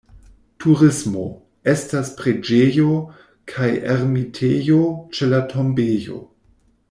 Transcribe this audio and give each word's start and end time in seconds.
Turismo: 0.63 1.25
estas 1.73 2.09
preĝejo 2.21 2.87
kaj 3.53 3.69
ermitejo 3.97 4.81
ĉe 5.19 5.31
la 5.35 5.45
tombejo. 5.55 6.19